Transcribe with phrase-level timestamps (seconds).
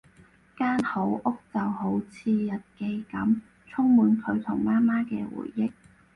[0.57, 1.23] 間好屋
[1.53, 5.71] 就好似日記噉，充滿佢同媽媽嘅回憶